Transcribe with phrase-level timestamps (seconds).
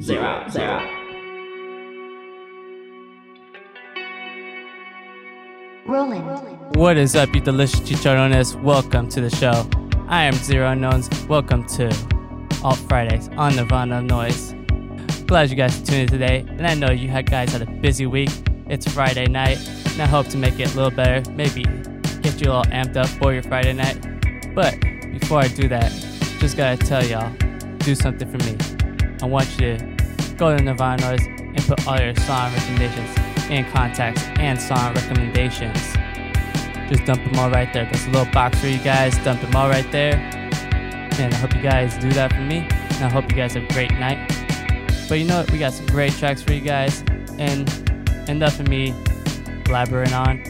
[0.00, 0.80] zero, zero.
[5.86, 6.22] Rolling.
[6.74, 8.60] What is up, you delicious chicharrones?
[8.62, 9.68] Welcome to the show.
[10.08, 11.08] I am Zero Unknowns.
[11.26, 11.86] Welcome to
[12.62, 14.56] Alt Fridays on Nirvana Noize.
[15.26, 18.06] Glad you guys tuned in today, and I know you had- guys had a busy
[18.06, 18.30] week.
[18.68, 19.58] It's Friday night,
[19.92, 21.28] and I hope to make it a little better.
[21.32, 21.64] Maybe
[22.22, 23.98] get you all amped up for your Friday night.
[24.54, 24.78] But
[25.10, 25.90] before I do that,
[26.38, 27.30] just gotta tell y'all,
[27.78, 28.71] do something for me.
[29.22, 33.16] I want you to go to Nirvana Noize and put all your song recommendations
[33.50, 35.96] and contacts and song recommendations
[36.92, 37.88] just dump them all right there.
[37.90, 39.16] There's a little box for you guys.
[39.24, 40.16] Dump them all right there.
[40.16, 42.58] And I hope you guys do that for me.
[42.58, 44.28] And I hope you guys have a great night.
[45.08, 45.50] But you know what?
[45.50, 47.02] We got some great tracks for you guys.
[47.38, 47.66] And
[48.28, 48.92] enough of me
[49.64, 50.42] blabbering on.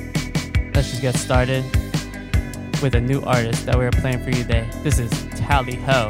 [0.75, 1.65] Let's just get started
[2.83, 4.69] with a new artist that we're playing for you today.
[4.83, 6.09] This is Tally Ho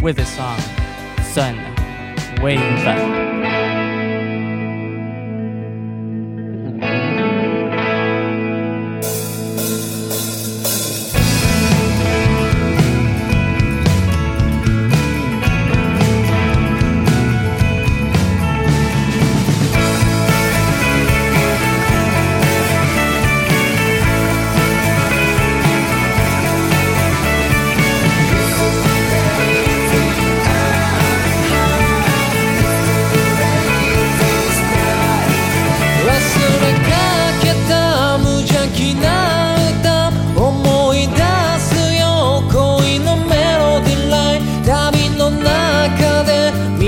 [0.00, 0.60] with his song
[1.22, 1.69] Sun
[2.40, 2.70] Wave.
[2.80, 3.29] 忘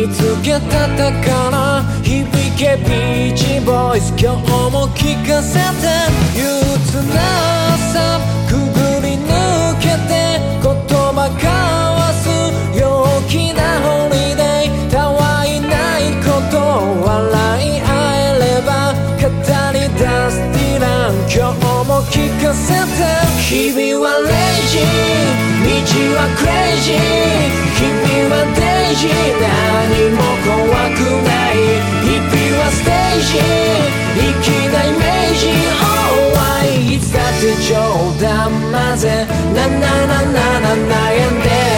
[0.03, 1.81] 見つけた宝。
[2.03, 2.27] 響
[2.59, 5.87] けビーチボーイズ今日も聞かせて。
[6.35, 6.43] 憂
[6.75, 7.23] 鬱な
[7.75, 8.19] 朝
[8.51, 10.43] くぐり抜けて。
[10.61, 10.75] 言
[11.15, 12.27] 葉交わす
[12.77, 12.83] 陽
[13.29, 14.91] 気なホリデー。
[14.91, 16.59] たわいないこと
[17.07, 17.87] 笑い合
[18.19, 18.99] えれば。
[19.23, 19.29] 語
[19.71, 21.15] り出すディラン。
[21.31, 23.07] 今日も聞かせて。
[23.39, 24.91] 日々はレイジー。
[25.63, 26.99] 道はクレイジー。
[27.79, 27.87] 君
[28.29, 28.72] はデイ
[29.03, 30.55] ジ何も怖
[30.95, 31.59] くない
[32.07, 33.35] 日々はステージ。
[34.15, 35.51] 生きなイメージ
[35.83, 37.73] Oh I いつだって冗
[38.21, 39.27] 談混ぜ。
[39.55, 39.75] なな
[40.07, 41.72] ななな悩んで。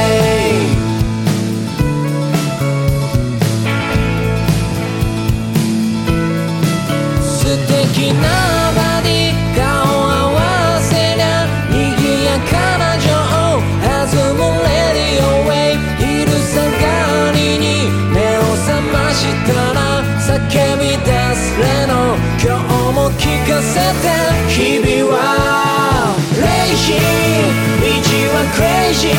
[23.62, 24.10] せて
[24.48, 25.19] 日々は
[26.34, 26.42] レ
[26.72, 26.98] イジー
[27.81, 27.87] 道
[28.34, 29.10] はクレイジー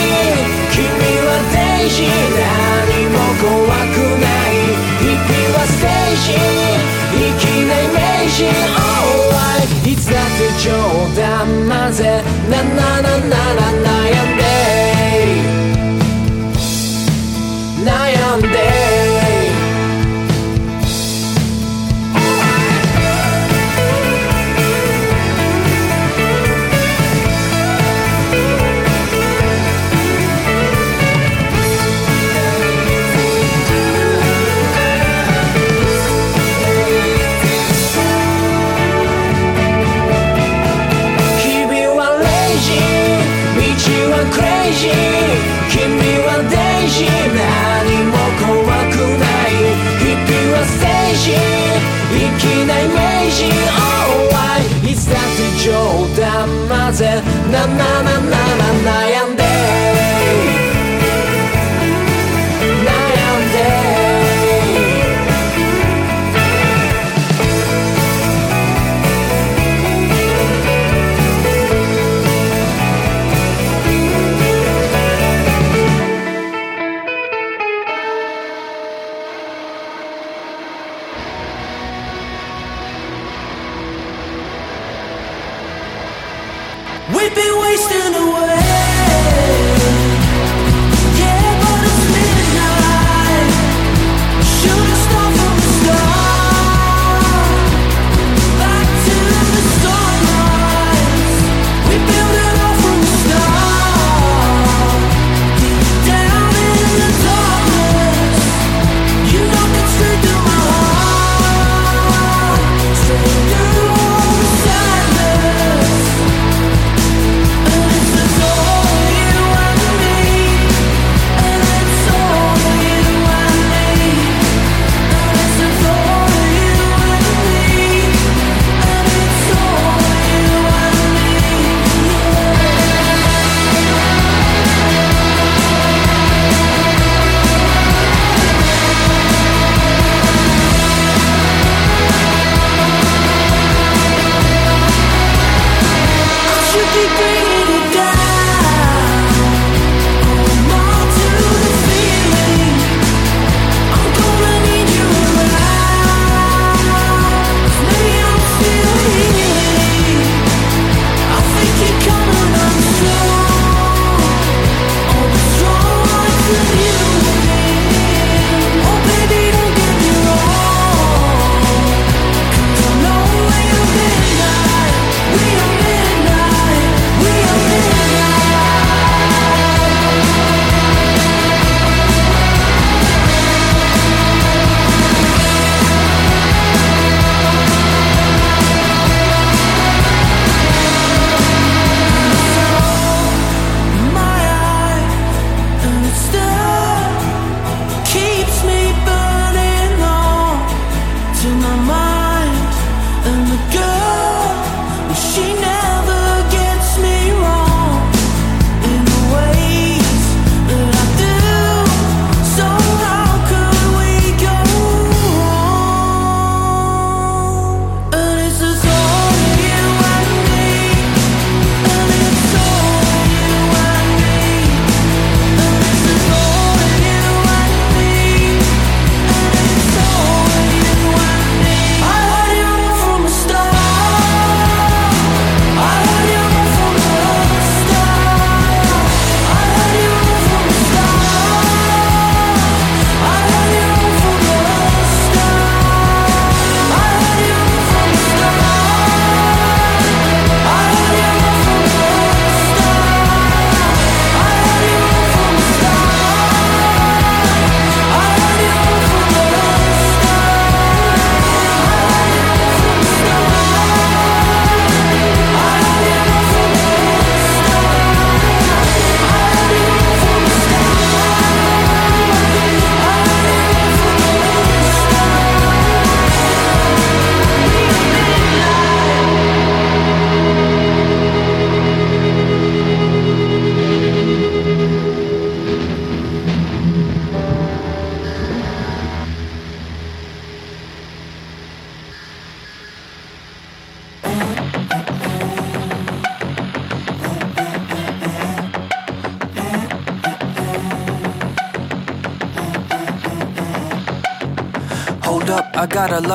[0.71, 0.79] 君
[1.25, 3.47] はデイジー何も怖
[3.93, 4.59] くない
[4.99, 6.27] 日々はステージ
[7.11, 8.37] 生きないイメージ
[8.75, 9.31] Oh
[9.87, 10.67] I いつだって冗
[11.15, 11.21] 談
[11.69, 14.34] 混ぜななななな悩んで悩ん
[51.25, 51.37] ジ生
[52.37, 54.29] きないイメージ Oh
[54.85, 55.73] I いつだって冗
[56.15, 57.23] 談混ぜ。
[57.51, 58.45] ななななな
[58.85, 59.34] 悩ん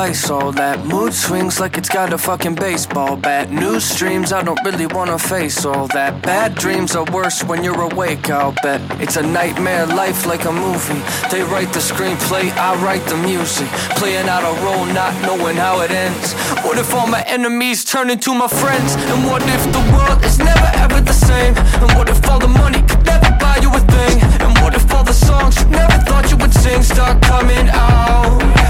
[0.01, 3.51] Lysol that mood swings like it's got a fucking baseball bat.
[3.51, 6.23] News streams, I don't really wanna face all that.
[6.23, 8.81] Bad dreams are worse when you're awake, I'll bet.
[8.99, 11.01] It's a nightmare life like a movie.
[11.29, 13.67] They write the screenplay, I write the music.
[14.01, 16.33] Playing out a role, not knowing how it ends.
[16.65, 18.95] What if all my enemies turn into my friends?
[19.11, 21.53] And what if the world is never ever the same?
[21.81, 24.15] And what if all the money could never buy you a thing?
[24.41, 28.60] And what if all the songs you never thought you would sing start coming out?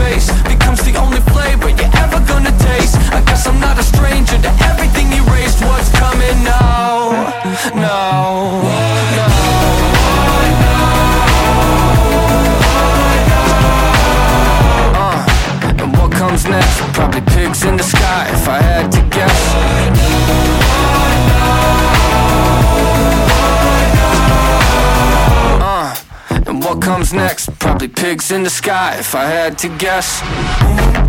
[0.00, 2.96] Face becomes the only flavor you're ever gonna taste?
[3.12, 5.60] I guess I'm not a stranger to everything erased.
[5.64, 7.32] What's coming now?
[7.74, 8.62] No,
[9.16, 9.26] no.
[14.94, 16.76] Uh, and what comes next?
[16.94, 19.40] Probably pigs in the sky if I had to guess.
[25.62, 25.94] Uh,
[26.46, 27.55] and what comes next?
[27.88, 31.05] Pigs in the sky if I had to guess.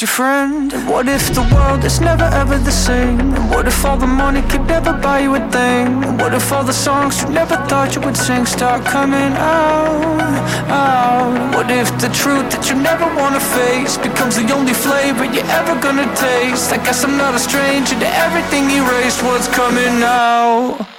[0.00, 0.72] Your friend.
[0.72, 3.20] And what if the world is never ever the same?
[3.20, 6.02] And what if all the money could never buy you a thing?
[6.04, 10.20] And what if all the songs you never thought you would sing start coming out?
[10.70, 11.54] out?
[11.54, 15.74] What if the truth that you never wanna face becomes the only flavor you're ever
[15.80, 16.72] gonna taste?
[16.72, 19.22] I guess I'm not a stranger to everything erased.
[19.22, 20.89] What's coming now?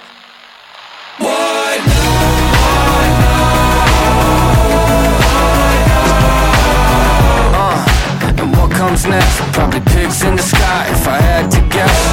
[9.02, 9.52] Comes next?
[9.52, 12.12] Probably pigs in the sky if I had to guess.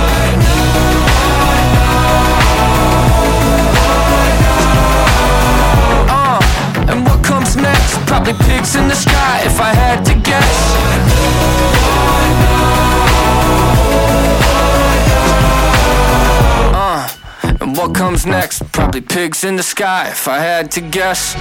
[6.90, 7.98] And what comes next?
[8.08, 10.74] Probably pigs in the sky if I had to guess.
[16.74, 17.08] Uh,
[17.62, 18.64] and what comes next?
[18.72, 21.36] Probably pigs in the sky if I had to guess.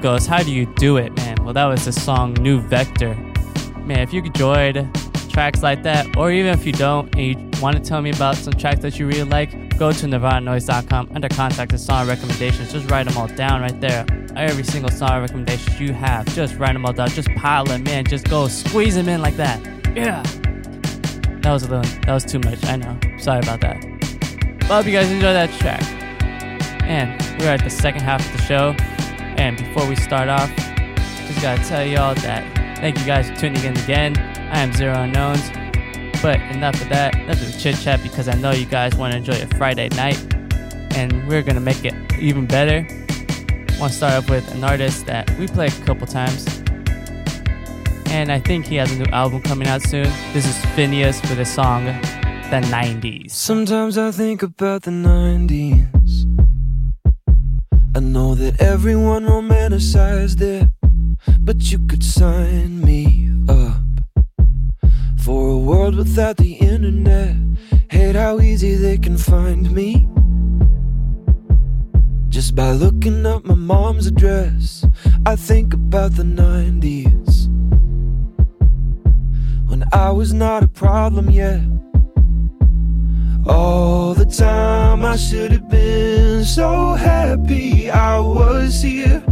[0.00, 1.36] Ghost, how do you do it, man?
[1.44, 3.14] Well, that was the song New Vector.
[3.84, 4.88] Man, if you enjoyed
[5.30, 8.36] tracks like that, or even if you don't and you want to tell me about
[8.36, 12.72] some tracks that you really like, go to nirvananoise.com under contact and song recommendations.
[12.72, 14.06] Just write them all down right there.
[14.36, 17.08] Every single song recommendations you have, just write them all down.
[17.10, 18.06] Just pile them in.
[18.06, 19.60] Just go squeeze them in like that.
[19.94, 20.22] Yeah.
[21.42, 22.64] That was a little, that was too much.
[22.64, 22.98] I know.
[23.18, 23.80] Sorry about that.
[24.60, 25.82] But I hope you guys enjoy that track.
[26.84, 28.74] And we're at the second half of the show.
[29.40, 33.64] And before we start off, just gotta tell y'all that thank you guys for tuning
[33.64, 34.14] in again.
[34.52, 35.48] I am Zero Unknowns.
[36.20, 39.16] But enough of that, of the chit chat because I know you guys want to
[39.16, 40.18] enjoy a Friday night.
[40.94, 42.86] And we're gonna make it even better.
[43.80, 46.62] Want to start off with an artist that we played a couple times.
[48.10, 50.04] And I think he has a new album coming out soon.
[50.34, 53.30] This is FINNEAS with a song, The 90s.
[53.30, 56.39] Sometimes I think about the 90s.
[57.92, 60.68] I know that everyone romanticized it,
[61.40, 63.82] but you could sign me up
[65.18, 67.34] for a world without the internet.
[67.90, 70.06] Hate how easy they can find me.
[72.28, 74.86] Just by looking up my mom's address,
[75.26, 77.48] I think about the 90s.
[79.68, 81.79] When I was not a problem yet.
[83.46, 89.22] All the time I should have been so happy I was here.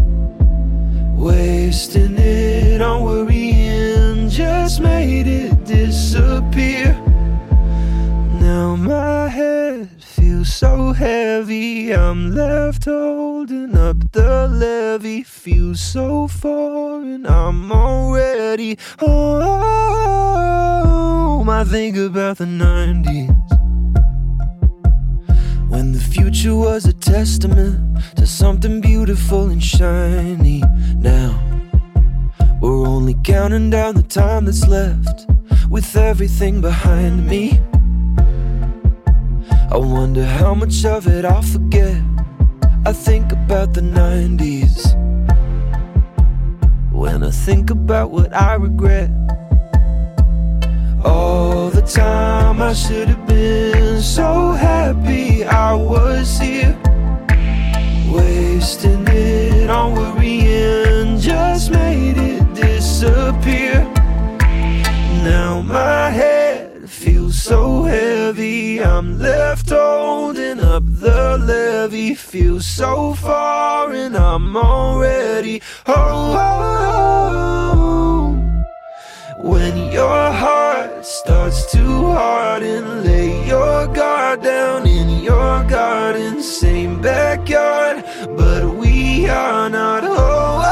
[1.14, 6.94] Wasting it on worrying just made it disappear.
[8.40, 15.23] Now my head feels so heavy, I'm left holding up the levee.
[15.23, 19.18] Feels so foreign, I'm already home.
[21.51, 23.58] I think about the 90s.
[25.79, 30.61] When the future was a testament to something beautiful and shiny.
[30.97, 31.38] Now,
[32.61, 35.31] we're only counting down the time that's left
[35.71, 37.61] with everything behind me.
[39.71, 42.03] I wonder how much of it I'll forget.
[42.85, 44.83] I think about the 90s.
[46.91, 49.11] When I think about what I regret.
[51.69, 56.75] All the time I should have been so happy I was here.
[58.11, 63.85] Wasting it on worrying just made it disappear.
[65.23, 68.83] Now my head feels so heavy.
[68.83, 72.15] I'm left holding up the levee.
[72.15, 76.69] Feels so far and I'm already home.
[79.49, 81.83] When your heart starts to
[82.13, 88.05] harden, lay your guard down in your garden, same backyard,
[88.37, 90.63] but we are not home.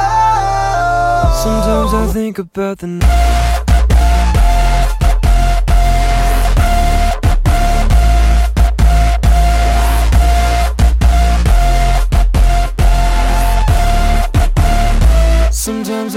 [1.42, 3.75] Sometimes I think about the Sometimes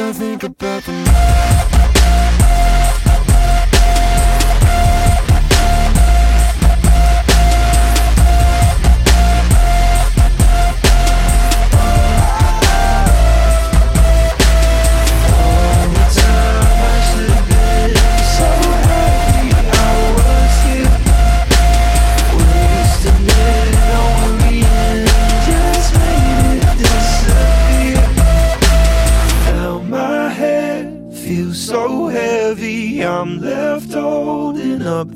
[0.02, 2.89] I think about the Now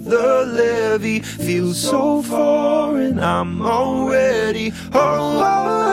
[0.04, 1.20] the levee.
[1.22, 3.20] Feels so foreign.
[3.20, 5.84] I'm already home.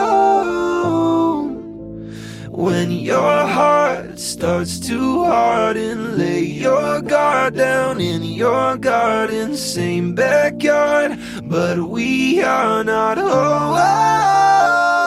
[2.49, 11.17] When your heart starts to harden, lay your guard down in your garden, same backyard,
[11.43, 15.00] but we are not home.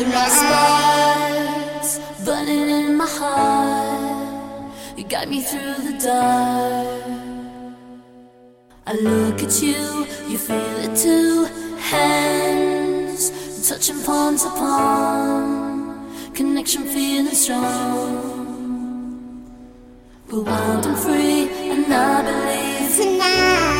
[0.00, 4.72] in my scars, burning in my heart.
[4.96, 7.02] You got me through the dark.
[8.86, 11.44] I look at you, you feel it too.
[11.78, 13.22] Hands
[13.68, 18.40] touching palms upon, connection feeling strong.
[20.30, 23.79] We're wild and free, and I believe tonight.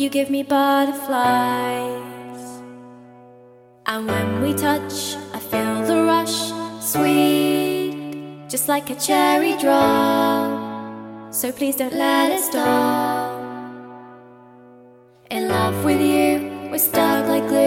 [0.00, 1.12] You give me butterflies.
[3.84, 11.34] And when we touch, I feel the rush, sweet, just like a cherry drop.
[11.34, 13.42] So please don't let it stop.
[15.30, 17.59] In love with you, we're stuck like glue.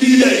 [0.00, 0.37] Yeah.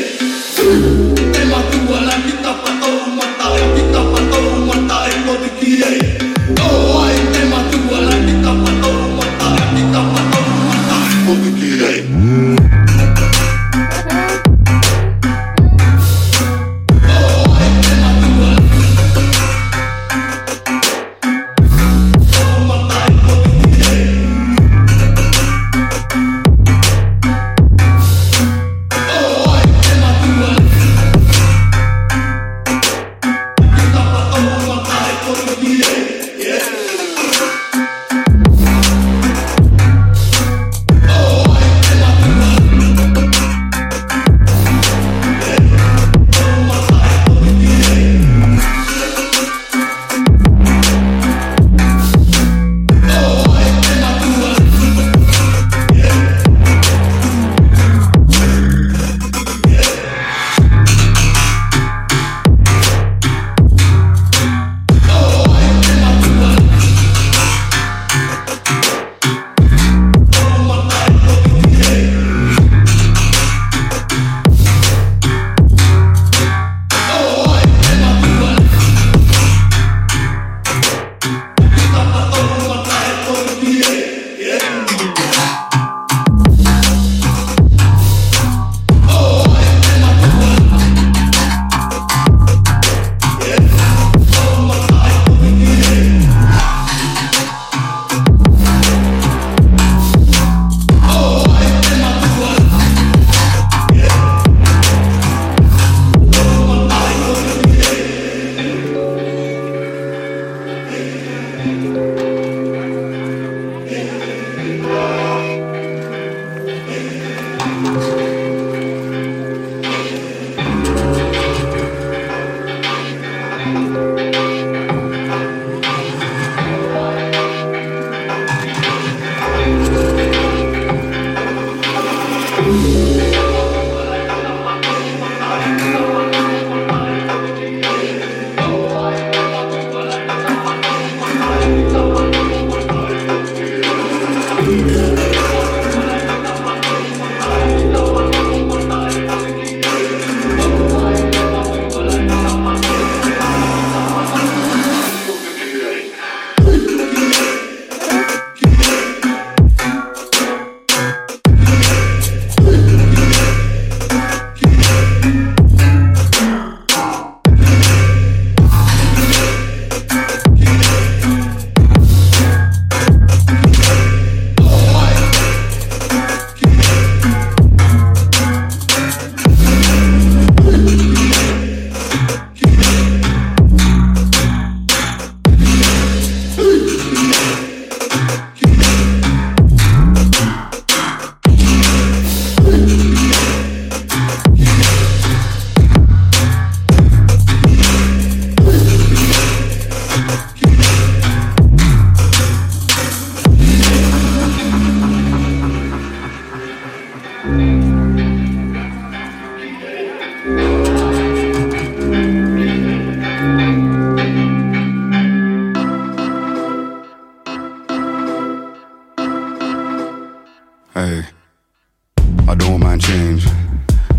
[222.48, 223.46] I don't mind change.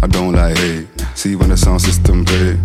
[0.04, 0.88] I don't like hate.
[1.16, 2.60] See when the sound system break,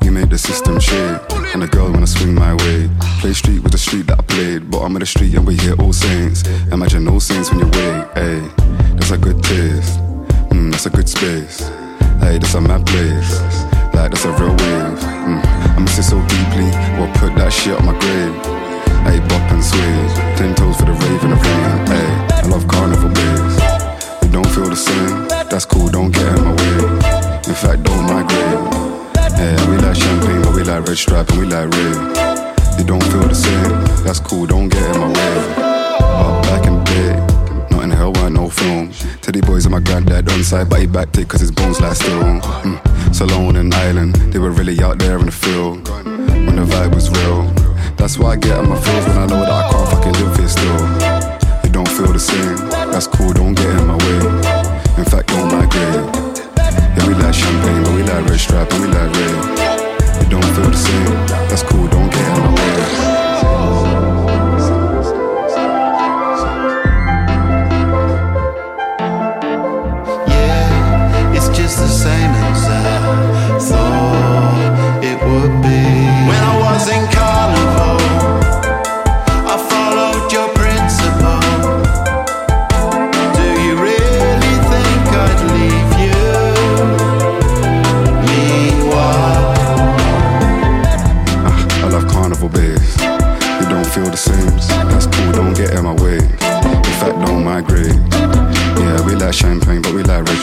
[0.00, 1.20] we make the system shake.
[1.52, 2.88] And the girls wanna swing my way.
[3.18, 4.70] Play street with the street that I played.
[4.70, 6.46] But I'm in the street and we hear all saints.
[6.70, 8.06] Imagine all saints when you wake.
[8.14, 8.40] Hey,
[8.94, 9.98] that's a good taste.
[10.54, 11.66] Mm, that's a good space.
[12.22, 13.42] Hey, that's a mad place.
[13.98, 15.02] Like that's a real wave.
[15.26, 15.42] Mm,
[15.74, 16.70] I miss it so deeply.
[16.94, 18.34] Well, put that shit on my grave.
[19.02, 19.98] Hey, bop and sway.
[20.38, 21.86] Ten toes for the rave and the rain.
[21.90, 22.08] Hey,
[22.38, 23.57] I love carnival beats.
[24.32, 25.28] Don't feel the same.
[25.48, 25.88] That's cool.
[25.88, 26.78] Don't get in my way.
[27.48, 28.88] In fact, don't migrate.
[29.38, 32.78] Yeah, we like champagne, but we like red stripe and we like red.
[32.78, 34.04] You don't feel the same.
[34.04, 34.46] That's cool.
[34.46, 35.68] Don't get in my way.
[35.98, 37.14] Up back in day.
[37.70, 38.92] Not in hell, weren't no film.
[39.22, 41.92] Teddy boys and my granddad on side, but he backed it cause his bones lie
[41.94, 42.22] still.
[42.22, 43.14] Mm.
[43.14, 45.88] Salone and Island, they were really out there in the field.
[45.88, 47.44] When the vibe was real.
[47.96, 50.36] That's why I get on my feels when I know that I can't fucking live
[50.36, 51.64] here still.
[51.64, 52.77] You don't feel the same.
[52.98, 54.18] That's cool, don't get in my way.
[54.98, 56.04] In fact, don't migrate.
[56.58, 60.24] Yeah, we like champagne, but we like red stripe and we like red.
[60.24, 61.26] You don't feel the same.
[61.48, 64.07] That's cool, don't get in my way.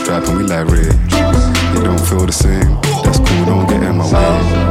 [0.05, 0.93] Stripe and we like red.
[1.73, 2.79] You don't feel the same.
[3.03, 4.64] That's cool, don't get in my way.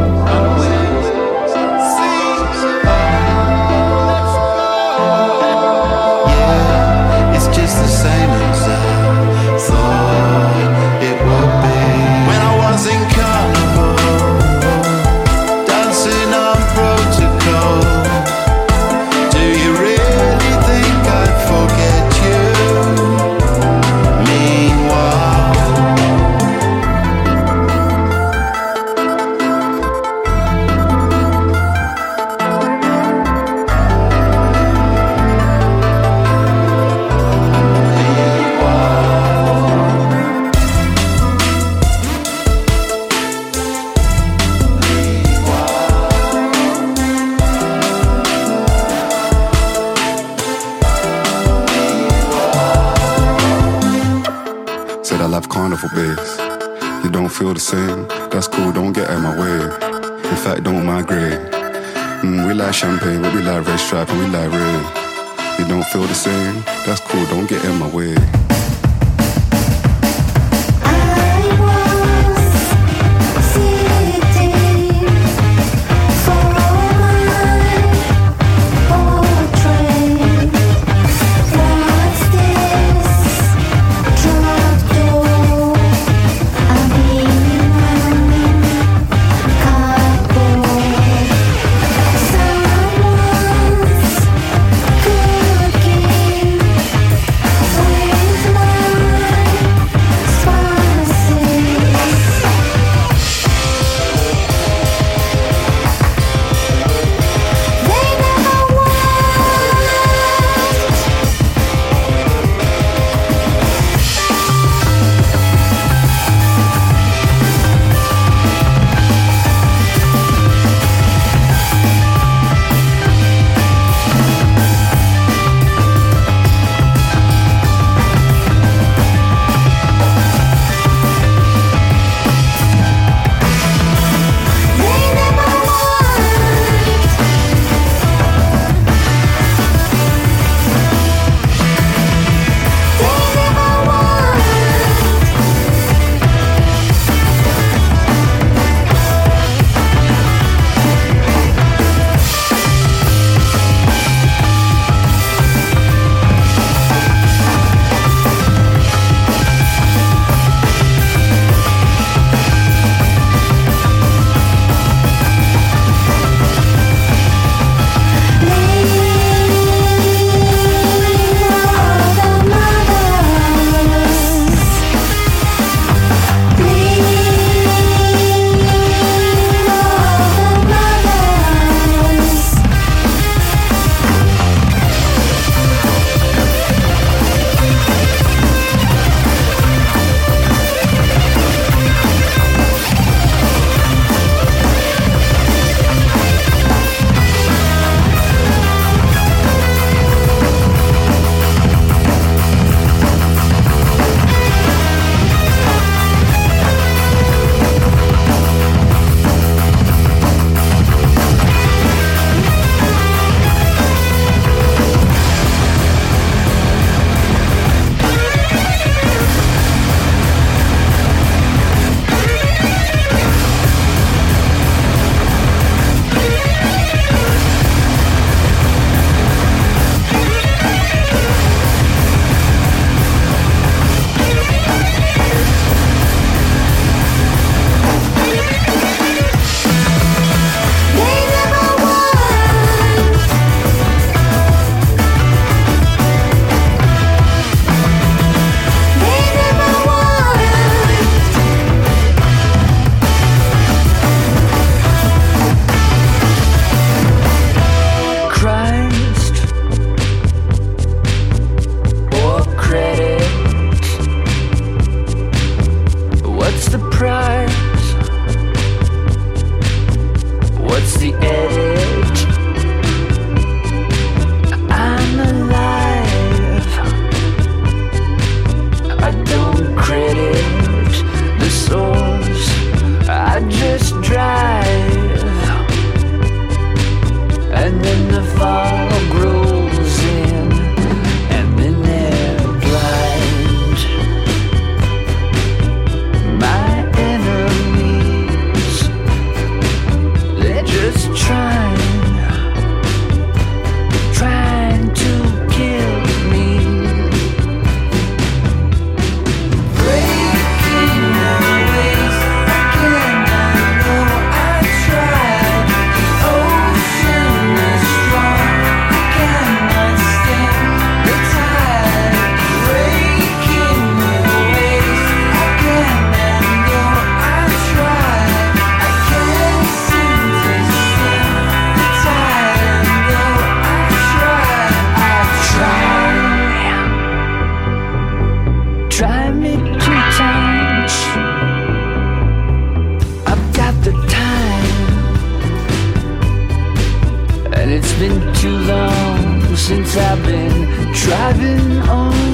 [349.95, 352.34] Been driving all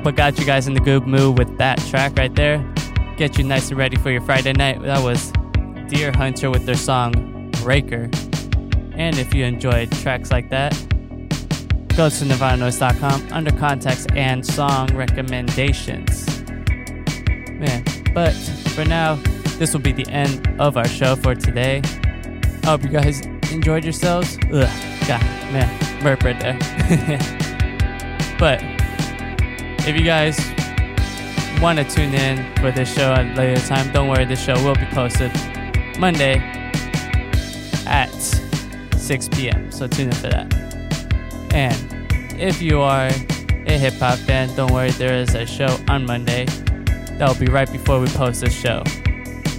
[0.00, 2.64] hope I got you guys in the good mood with that track right there.
[3.18, 4.80] Get you nice and ready for your Friday night.
[4.80, 5.30] That was
[5.90, 8.08] Deerhunter with their song Breaker.
[8.94, 10.72] And if you enjoyed tracks like that,
[11.98, 16.26] go to nirvananoise.com under context and song recommendations.
[17.50, 17.84] Man,
[18.14, 18.32] but
[18.74, 19.16] for now,
[19.58, 21.82] this will be the end of our show for today.
[22.62, 23.20] I hope you guys
[23.52, 24.38] enjoyed yourselves.
[24.44, 25.22] Ugh, God,
[25.52, 26.58] man, burp right there.
[28.38, 28.79] but
[29.86, 30.38] if you guys
[31.60, 34.54] want to tune in for this show at a later time, don't worry, this show
[34.64, 35.32] will be posted
[35.98, 36.38] Monday
[37.86, 38.10] at
[38.96, 39.70] 6 p.m.
[39.70, 40.54] So tune in for that.
[41.52, 41.76] And
[42.40, 46.46] if you are a hip hop fan, don't worry, there is a show on Monday
[46.46, 48.82] that will be right before we post this show.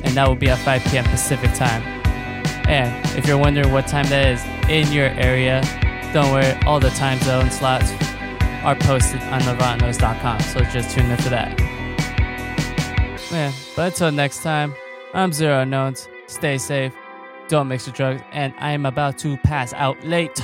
[0.03, 1.03] And that will be at 5 p.m.
[1.05, 1.83] Pacific time.
[2.67, 5.61] And if you're wondering what time that is in your area,
[6.13, 7.91] don't worry, all the time zone slots
[8.63, 10.39] are posted on nirvananoise.com.
[10.41, 11.59] So just tune in for that.
[13.31, 14.75] Man, but until next time,
[15.13, 16.07] I'm Zero Unknowns.
[16.27, 16.93] Stay safe,
[17.47, 20.41] don't mix with drugs, and I am about to pass out late.